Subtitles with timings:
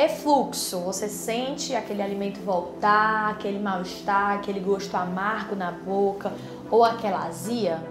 [0.00, 6.32] Refluxo, você sente aquele alimento voltar, aquele mal-estar, aquele gosto amargo na boca
[6.70, 7.82] ou aquela azia?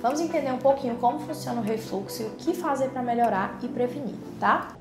[0.00, 3.66] Vamos entender um pouquinho como funciona o refluxo e o que fazer para melhorar e
[3.66, 4.76] prevenir, tá?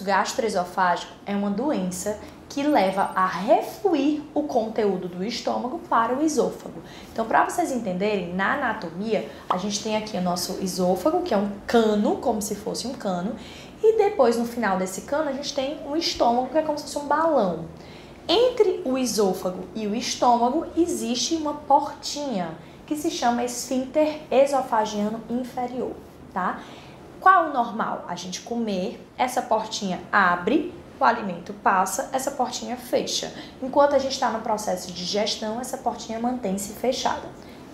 [0.00, 2.18] Refluxo gastroesofágico é uma doença
[2.48, 6.82] que leva a refluir o conteúdo do estômago para o esôfago.
[7.12, 11.36] Então, para vocês entenderem, na anatomia, a gente tem aqui o nosso esôfago, que é
[11.36, 13.36] um cano, como se fosse um cano,
[13.82, 16.84] e depois no final desse cano a gente tem um estômago, que é como se
[16.84, 17.66] fosse um balão.
[18.28, 22.54] Entre o esôfago e o estômago existe uma portinha
[22.86, 25.92] que se chama esfíncter esofagiano inferior,
[26.32, 26.60] tá?
[27.20, 28.04] Qual o normal?
[28.08, 33.32] A gente comer, essa portinha abre o alimento passa, essa portinha fecha.
[33.62, 37.26] Enquanto a gente está no processo de digestão, essa portinha mantém-se fechada.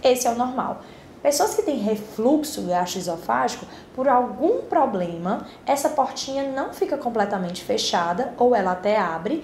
[0.02, 0.80] Esse é o normal.
[1.23, 8.54] Pessoas que têm refluxo gastroesofágico, por algum problema, essa portinha não fica completamente fechada ou
[8.54, 9.42] ela até abre,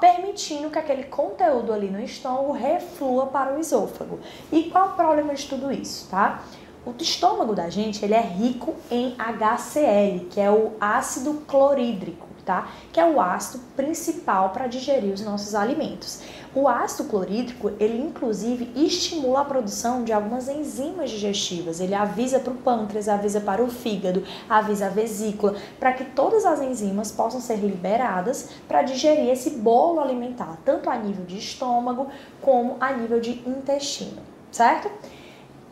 [0.00, 4.20] permitindo que aquele conteúdo ali no estômago reflua para o esôfago.
[4.52, 6.40] E qual o problema de tudo isso, tá?
[6.86, 12.68] O estômago da gente, ele é rico em HCl, que é o ácido clorídrico tá?
[12.92, 16.20] Que é o ácido principal para digerir os nossos alimentos.
[16.54, 21.80] O ácido clorídrico, ele inclusive estimula a produção de algumas enzimas digestivas.
[21.80, 26.44] Ele avisa para o pâncreas, avisa para o fígado, avisa a vesícula, para que todas
[26.44, 32.08] as enzimas possam ser liberadas para digerir esse bolo alimentar, tanto a nível de estômago
[32.40, 34.90] como a nível de intestino, certo?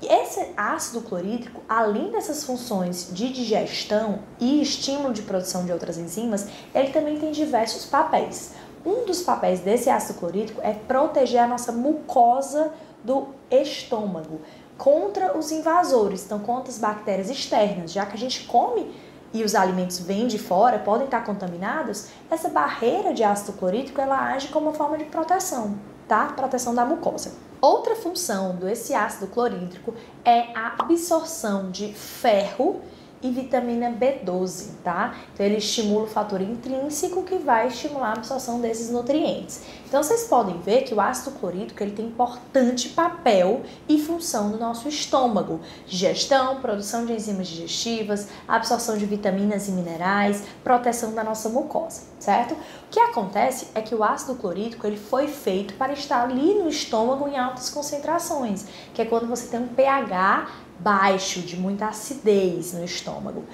[0.02, 6.46] Esse ácido clorídrico, além dessas funções de digestão e estímulo de produção de outras enzimas,
[6.74, 8.52] ele também tem diversos papéis.
[8.84, 12.72] Um dos papéis desse ácido clorídrico é proteger a nossa mucosa
[13.04, 14.40] do estômago
[14.76, 18.92] contra os invasores, então contra as bactérias externas, já que a gente come
[19.32, 24.32] e os alimentos vêm de fora, podem estar contaminados, essa barreira de ácido clorídrico ela
[24.32, 25.76] age como uma forma de proteção,
[26.08, 26.26] tá?
[26.26, 27.32] Proteção da mucosa.
[27.62, 32.82] Outra função desse ácido clorídrico é a absorção de ferro
[33.22, 35.14] e vitamina B12, tá?
[35.32, 39.62] Então ele estimula o fator intrínseco que vai estimular a absorção desses nutrientes.
[39.86, 44.58] Então vocês podem ver que o ácido clorídrico ele tem importante papel e função no
[44.58, 51.48] nosso estômago: digestão, produção de enzimas digestivas, absorção de vitaminas e minerais, proteção da nossa
[51.48, 52.54] mucosa, certo?
[52.54, 56.68] O que acontece é que o ácido clorídrico ele foi feito para estar ali no
[56.68, 60.48] estômago em altas concentrações, que é quando você tem um pH
[60.82, 63.44] baixo, de muita acidez no estômago.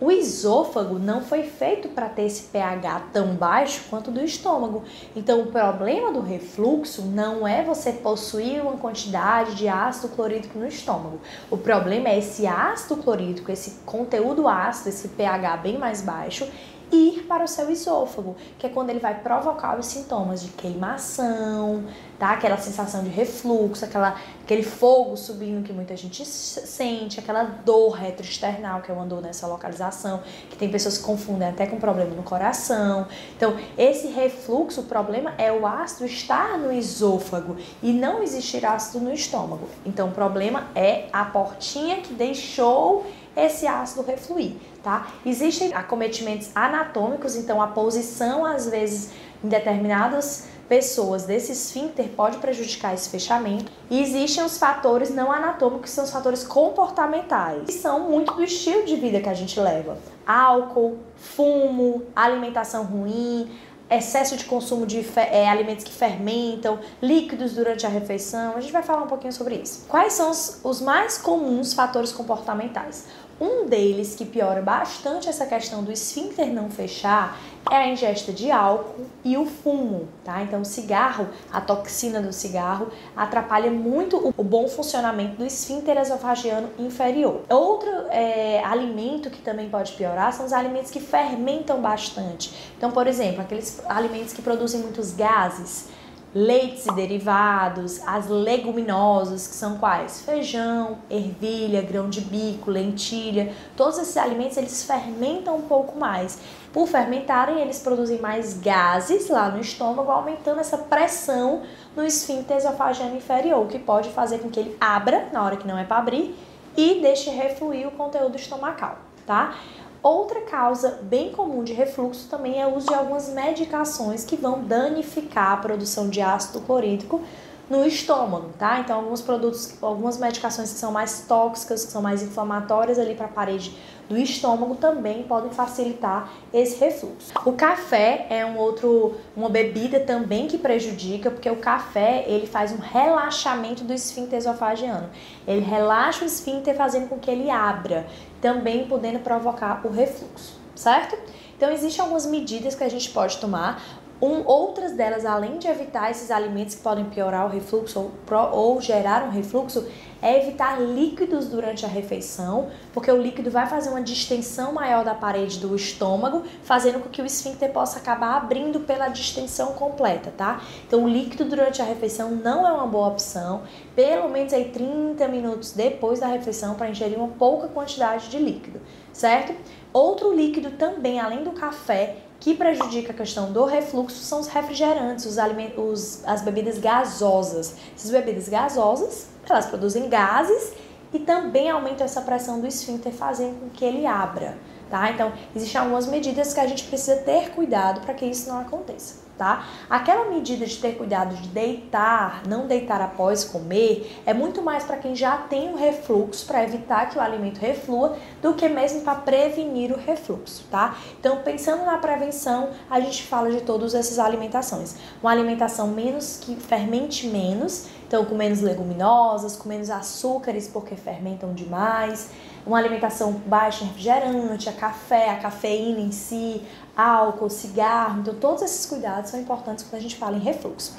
[0.00, 4.84] O esôfago não foi feito para ter esse pH tão baixo quanto do estômago.
[5.16, 10.68] Então, o problema do refluxo não é você possuir uma quantidade de ácido clorídrico no
[10.68, 11.18] estômago.
[11.50, 16.48] O problema é esse ácido clorídrico, esse conteúdo ácido, esse pH bem mais baixo
[16.90, 21.84] ir para o seu esôfago, que é quando ele vai provocar os sintomas de queimação,
[22.18, 22.32] tá?
[22.32, 28.80] Aquela sensação de refluxo, aquela, aquele fogo subindo que muita gente sente, aquela dor retroesternal,
[28.82, 32.22] que é uma dor nessa localização, que tem pessoas que confundem até com problema no
[32.22, 33.06] coração.
[33.36, 39.04] Então, esse refluxo, o problema é o ácido estar no esôfago e não existir ácido
[39.04, 39.68] no estômago.
[39.84, 43.06] Então, o problema é a portinha que deixou
[43.38, 45.08] esse ácido refluir, tá?
[45.24, 49.10] Existem acometimentos anatômicos, então a posição às vezes
[49.42, 53.72] em determinadas pessoas desse esfíncter pode prejudicar esse fechamento.
[53.90, 58.44] E existem os fatores não anatômicos, que são os fatores comportamentais, que são muito do
[58.44, 59.96] estilo de vida que a gente leva.
[60.26, 63.50] Álcool, fumo, alimentação ruim,
[63.90, 68.54] excesso de consumo de é, alimentos que fermentam, líquidos durante a refeição.
[68.54, 69.86] A gente vai falar um pouquinho sobre isso.
[69.88, 73.06] Quais são os, os mais comuns fatores comportamentais?
[73.40, 77.38] Um deles que piora bastante essa questão do esfíncter não fechar
[77.70, 80.42] é a ingesta de álcool e o fumo, tá?
[80.42, 86.70] Então, o cigarro, a toxina do cigarro, atrapalha muito o bom funcionamento do esfíncter esofagiano
[86.78, 87.42] inferior.
[87.48, 92.72] Outro é, alimento que também pode piorar são os alimentos que fermentam bastante.
[92.76, 95.88] Então, por exemplo, aqueles alimentos que produzem muitos gases
[96.34, 100.20] leites e derivados, as leguminosas, que são quais?
[100.20, 106.38] Feijão, ervilha, grão de bico, lentilha, todos esses alimentos eles fermentam um pouco mais.
[106.72, 111.62] Por fermentarem, eles produzem mais gases lá no estômago, aumentando essa pressão
[111.96, 115.78] no esfíncter esofagiano inferior, que pode fazer com que ele abra na hora que não
[115.78, 116.36] é para abrir
[116.76, 119.54] e deixe refluir o conteúdo estomacal, tá?
[120.02, 124.62] Outra causa bem comum de refluxo também é o uso de algumas medicações que vão
[124.62, 127.20] danificar a produção de ácido clorídrico
[127.68, 128.80] no estômago, tá?
[128.80, 133.26] Então, alguns produtos, algumas medicações que são mais tóxicas, que são mais inflamatórias ali para
[133.26, 133.76] a parede
[134.08, 137.32] do estômago também podem facilitar esse refluxo.
[137.44, 142.72] O café é um outro, uma bebida também que prejudica, porque o café ele faz
[142.72, 145.10] um relaxamento do esfíncter esofagiano.
[145.46, 148.06] Ele relaxa o esfíncter fazendo com que ele abra,
[148.40, 151.18] também podendo provocar o refluxo, certo?
[151.56, 153.82] Então existem algumas medidas que a gente pode tomar.
[154.20, 158.80] Um, outras delas, além de evitar esses alimentos que podem piorar o refluxo ou, ou
[158.80, 159.86] gerar um refluxo,
[160.20, 165.14] é evitar líquidos durante a refeição, porque o líquido vai fazer uma distensão maior da
[165.14, 170.60] parede do estômago, fazendo com que o esfíncter possa acabar abrindo pela distensão completa, tá?
[170.86, 173.62] Então, o líquido durante a refeição não é uma boa opção,
[173.94, 178.80] pelo menos aí 30 minutos depois da refeição para ingerir uma pouca quantidade de líquido,
[179.12, 179.54] certo?
[179.92, 185.26] Outro líquido também, além do café, que prejudica a questão do refluxo são os refrigerantes,
[185.26, 187.74] os alimentos, os, as bebidas gasosas.
[187.94, 190.72] Essas bebidas gasosas, elas produzem gases
[191.12, 194.56] e também aumentam essa pressão do esfíncter, fazendo com que ele abra,
[194.90, 195.10] tá?
[195.10, 199.27] Então, existem algumas medidas que a gente precisa ter cuidado para que isso não aconteça
[199.38, 199.64] tá?
[199.88, 204.96] Aquela medida de ter cuidado de deitar, não deitar após comer, é muito mais para
[204.96, 209.14] quem já tem o refluxo, para evitar que o alimento reflua, do que mesmo para
[209.14, 210.96] prevenir o refluxo, tá?
[211.18, 214.96] Então, pensando na prevenção, a gente fala de todas essas alimentações.
[215.22, 221.52] Uma alimentação menos que fermente menos, então com menos leguminosas, com menos açúcares porque fermentam
[221.52, 222.30] demais,
[222.66, 226.62] uma alimentação baixa em refrigerante, a café, a cafeína em si,
[226.98, 228.20] álcool, cigarro.
[228.20, 230.96] Então, todos esses cuidados são importantes quando a gente fala em refluxo.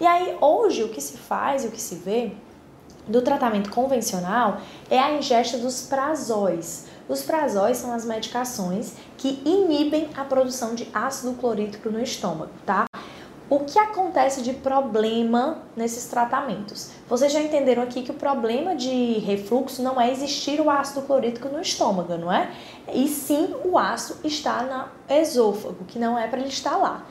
[0.00, 2.32] E aí, hoje, o que se faz, o que se vê
[3.06, 4.58] do tratamento convencional
[4.88, 6.86] é a ingesta dos prazóis.
[7.08, 12.86] Os prazóis são as medicações que inibem a produção de ácido clorídrico no estômago, tá?
[13.52, 16.88] O que acontece de problema nesses tratamentos?
[17.06, 21.50] Vocês já entenderam aqui que o problema de refluxo não é existir o ácido clorídrico
[21.50, 22.50] no estômago, não é?
[22.94, 27.04] E sim o ácido está no esôfago, que não é para ele estar lá.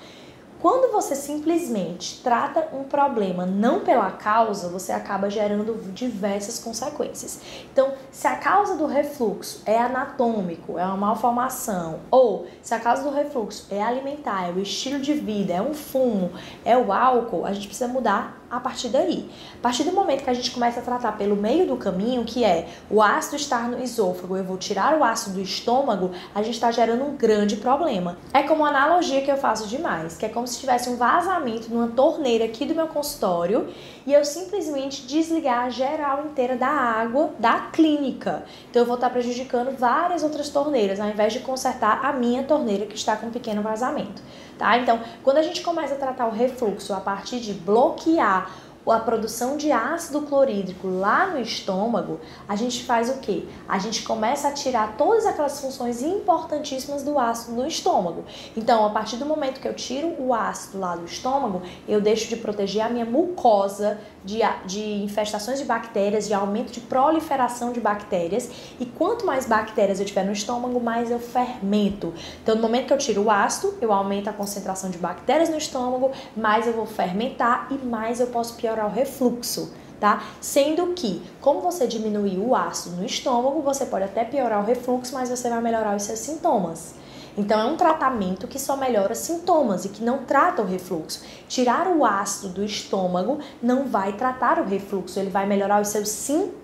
[0.62, 7.40] Quando você simplesmente trata um problema não pela causa, você acaba gerando diversas consequências.
[7.74, 13.02] Então, se a causa do refluxo é anatômico, é uma malformação, ou se a causa
[13.02, 16.32] do refluxo é alimentar, é o estilo de vida, é um fumo,
[16.64, 19.30] é o álcool, a gente precisa mudar a partir daí.
[19.56, 22.44] A partir do momento que a gente começa a tratar pelo meio do caminho, que
[22.44, 26.56] é o ácido estar no esôfago, eu vou tirar o ácido do estômago, a gente
[26.56, 28.18] está gerando um grande problema.
[28.34, 31.70] É como uma analogia que eu faço demais, que é como se tivesse um vazamento
[31.70, 33.70] numa torneira aqui do meu consultório
[34.06, 38.44] e eu simplesmente desligar a geral inteira da água da clínica.
[38.70, 42.86] Então eu vou estar prejudicando várias outras torneiras, ao invés de consertar a minha torneira
[42.86, 44.22] que está com um pequeno vazamento.
[44.62, 44.78] Tá?
[44.78, 48.52] Então, quando a gente começa a tratar o refluxo a partir de bloquear
[48.90, 53.44] a produção de ácido clorídrico lá no estômago, a gente faz o quê?
[53.68, 58.24] A gente começa a tirar todas aquelas funções importantíssimas do ácido no estômago.
[58.58, 62.28] Então, a partir do momento que eu tiro o ácido lá do estômago, eu deixo
[62.28, 67.80] de proteger a minha mucosa de, de infestações de bactérias, de aumento de proliferação de
[67.80, 68.50] bactérias.
[68.80, 72.14] E quanto mais bactérias eu tiver no estômago, mais eu fermento.
[72.42, 75.58] Então, no momento que eu tiro o ácido, eu aumento a concentração de bactérias no
[75.58, 79.74] estômago, mais eu vou fermentar e mais eu posso piorar o refluxo.
[80.00, 80.24] Tá?
[80.42, 85.14] Sendo que, como você diminuir o ácido no estômago, você pode até piorar o refluxo,
[85.14, 86.96] mas você vai melhorar os seus sintomas.
[87.38, 91.24] Então é um tratamento que só melhora sintomas e que não trata o refluxo.
[91.48, 96.10] Tirar o ácido do estômago não vai tratar o refluxo, ele vai melhorar os seus
[96.10, 96.61] sintomas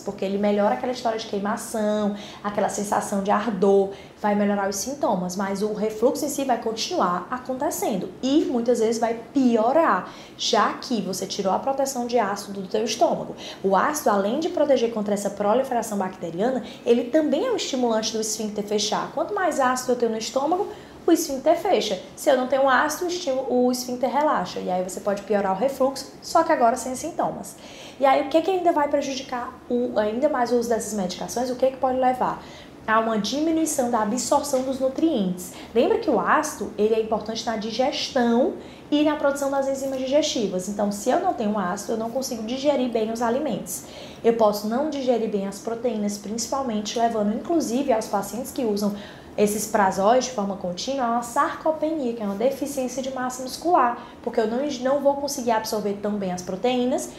[0.00, 5.36] porque ele melhora aquela história de queimação, aquela sensação de ardor, vai melhorar os sintomas,
[5.36, 11.00] mas o refluxo em si vai continuar acontecendo e muitas vezes vai piorar, já que
[11.02, 13.36] você tirou a proteção de ácido do teu estômago.
[13.62, 18.20] O ácido, além de proteger contra essa proliferação bacteriana, ele também é um estimulante do
[18.20, 19.12] esfíncter fechar.
[19.12, 20.68] Quanto mais ácido eu tenho no estômago,
[21.06, 22.00] o esfíncter fecha.
[22.16, 23.06] Se eu não tenho ácido,
[23.48, 24.58] o esfíncter relaxa.
[24.60, 27.56] E aí você pode piorar o refluxo, só que agora sem sintomas.
[27.98, 31.50] E aí o que, que ainda vai prejudicar o, ainda mais o uso dessas medicações?
[31.50, 32.42] O que, que pode levar?
[32.86, 35.52] a uma diminuição da absorção dos nutrientes.
[35.74, 38.54] Lembra que o ácido ele é importante na digestão
[38.90, 40.68] e na produção das enzimas digestivas.
[40.68, 43.84] Então, se eu não tenho ácido, eu não consigo digerir bem os alimentos.
[44.22, 48.94] Eu posso não digerir bem as proteínas, principalmente levando inclusive aos pacientes que usam
[49.36, 53.98] esses prazóis de forma contínua é uma sarcopenia, que é uma deficiência de massa muscular,
[54.22, 57.10] porque eu não, não vou conseguir absorver tão bem as proteínas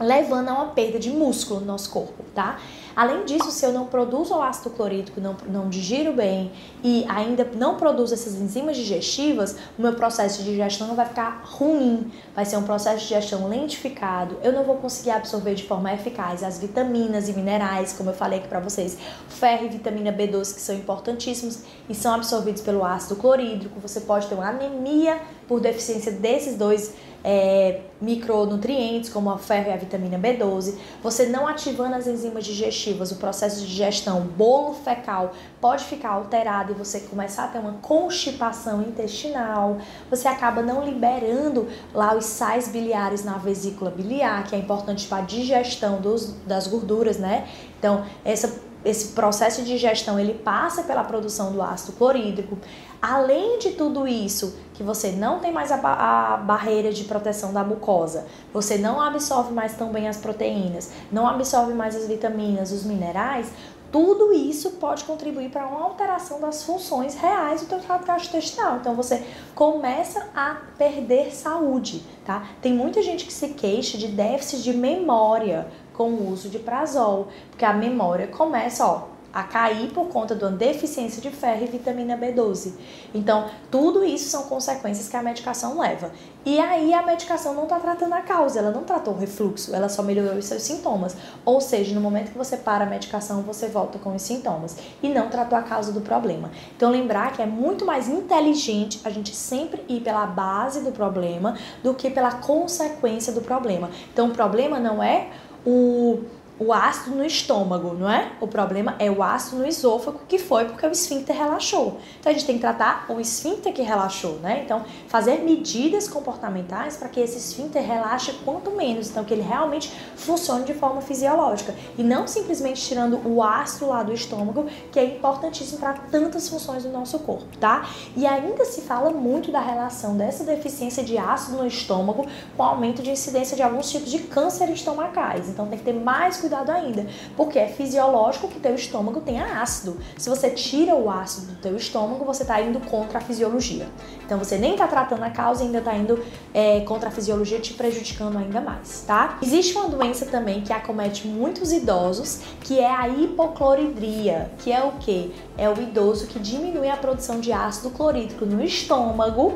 [0.00, 2.58] levando a uma perda de músculo no nosso corpo, tá?
[2.98, 6.50] Além disso, se eu não produzo o ácido clorídrico, não, não digiro bem
[6.82, 12.10] e ainda não produzo essas enzimas digestivas, o meu processo de digestão vai ficar ruim,
[12.34, 16.42] vai ser um processo de digestão lentificado, eu não vou conseguir absorver de forma eficaz
[16.42, 20.60] as vitaminas e minerais, como eu falei aqui para vocês, ferro e vitamina B12 que
[20.60, 23.78] são importantíssimos e são absorvidos pelo ácido clorídrico.
[23.78, 26.92] Você pode ter uma anemia por deficiência desses dois
[27.24, 30.74] é, micronutrientes, como a ferro e a vitamina B12.
[31.02, 36.72] Você não ativando as enzimas digestivas, o processo de digestão, bolo fecal pode ficar alterado
[36.72, 39.78] e você começar a ter uma constipação intestinal.
[40.10, 45.18] Você acaba não liberando lá os sais biliares na vesícula biliar, que é importante para
[45.18, 47.48] a digestão dos, das gorduras, né?
[47.78, 52.56] Então, essa esse processo de digestão ele passa pela produção do ácido clorídrico.
[53.00, 57.62] Além de tudo isso, que você não tem mais a, a, barreira de proteção da
[57.62, 62.84] mucosa, você não absorve mais tão bem as proteínas, não absorve mais as vitaminas, os
[62.84, 63.52] minerais,
[63.90, 68.76] tudo isso pode contribuir para uma alteração das funções reais do teu trato gastrointestinal.
[68.76, 69.24] Então você
[69.54, 72.46] começa a perder saúde, tá?
[72.60, 77.28] Tem muita gente que se queixa de déficit de memória com o uso de prazol,
[77.50, 81.66] porque a memória começa, ó, a cair por conta de uma deficiência de ferro e
[81.66, 82.72] vitamina B12.
[83.14, 86.10] Então, tudo isso são consequências que a medicação leva.
[86.44, 89.88] E aí a medicação não está tratando a causa, ela não tratou o refluxo, ela
[89.88, 91.14] só melhorou os seus sintomas.
[91.44, 95.08] Ou seja, no momento que você para a medicação, você volta com os sintomas e
[95.08, 96.50] não tratou a causa do problema.
[96.74, 101.54] Então, lembrar que é muito mais inteligente a gente sempre ir pela base do problema
[101.82, 103.90] do que pela consequência do problema.
[104.12, 105.28] Então, o problema não é
[105.66, 106.20] o
[106.58, 108.32] o ácido no estômago, não é?
[108.40, 111.98] O problema é o ácido no esôfago, que foi porque o esfíncter relaxou.
[112.18, 114.62] Então a gente tem que tratar o esfíncter que relaxou, né?
[114.64, 119.92] Então, fazer medidas comportamentais para que esse esfíncter relaxe quanto menos, então que ele realmente
[120.16, 125.04] funcione de forma fisiológica e não simplesmente tirando o ácido lá do estômago, que é
[125.04, 127.88] importantíssimo para tantas funções do nosso corpo, tá?
[128.16, 133.02] E ainda se fala muito da relação dessa deficiência de ácido no estômago com aumento
[133.02, 135.48] de incidência de alguns tipos de câncer estomacais.
[135.48, 139.60] Então tem que ter mais cuidado cuidado ainda, porque é fisiológico que teu estômago tenha
[139.60, 139.98] ácido.
[140.16, 143.86] Se você tira o ácido do teu estômago, você está indo contra a fisiologia.
[144.24, 146.24] Então você nem está tratando a causa e ainda está indo
[146.54, 149.38] é, contra a fisiologia, te prejudicando ainda mais, tá?
[149.42, 154.92] Existe uma doença também que acomete muitos idosos, que é a hipocloridria, que é o
[154.92, 155.34] que?
[155.56, 159.54] É o idoso que diminui a produção de ácido clorídrico no estômago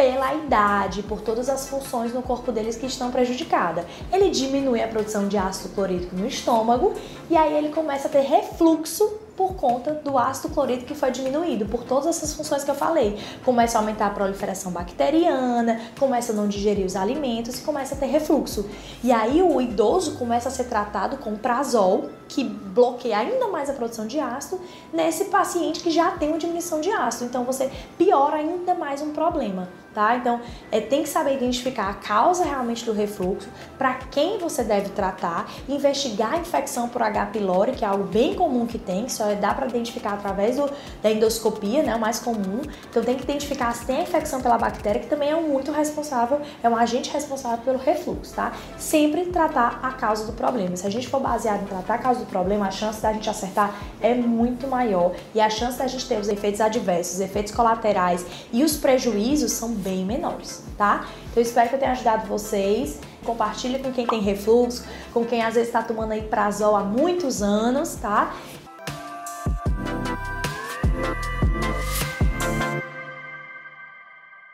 [0.00, 3.84] pela idade, por todas as funções no corpo deles que estão prejudicadas.
[4.10, 6.94] Ele diminui a produção de ácido clorídrico no estômago
[7.28, 11.66] e aí ele começa a ter refluxo por conta do ácido clorídrico que foi diminuído,
[11.66, 13.18] por todas essas funções que eu falei.
[13.44, 17.98] Começa a aumentar a proliferação bacteriana, começa a não digerir os alimentos e começa a
[17.98, 18.70] ter refluxo.
[19.04, 23.74] E aí o idoso começa a ser tratado com prazol, que bloqueia ainda mais a
[23.74, 24.58] produção de ácido,
[24.94, 27.26] nesse paciente que já tem uma diminuição de ácido.
[27.26, 30.16] Então você piora ainda mais um problema tá?
[30.16, 34.90] Então, é, tem que saber identificar a causa realmente do refluxo, para quem você deve
[34.90, 37.26] tratar, investigar a infecção por H.
[37.26, 40.56] pylori, que é algo bem comum que tem, que só é, dá para identificar através
[40.56, 40.70] do,
[41.02, 42.62] da endoscopia, né, o mais comum.
[42.88, 46.40] Então, tem que identificar se tem a infecção pela bactéria, que também é muito responsável,
[46.62, 48.52] é um agente responsável pelo refluxo, tá?
[48.78, 50.76] Sempre tratar a causa do problema.
[50.76, 53.28] Se a gente for baseado em tratar a causa do problema, a chance da gente
[53.28, 57.52] acertar é muito maior e a chance da gente ter os efeitos adversos, os efeitos
[57.52, 61.06] colaterais e os prejuízos são bem menores, tá?
[61.30, 63.00] Então eu espero que eu tenha ajudado vocês.
[63.24, 67.42] Compartilhe com quem tem refluxo, com quem às vezes está tomando aí prazol há muitos
[67.42, 68.34] anos, tá?